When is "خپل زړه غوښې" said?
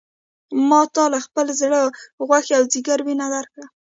1.25-2.53